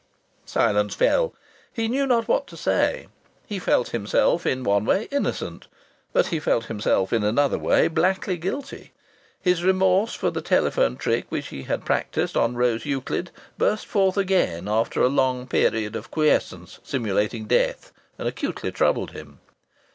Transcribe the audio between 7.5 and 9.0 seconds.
way blackly guilty.